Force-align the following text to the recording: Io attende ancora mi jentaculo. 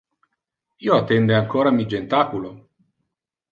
Io 0.85 0.95
attende 0.95 1.35
ancora 1.35 1.69
mi 1.69 1.85
jentaculo. 1.85 2.57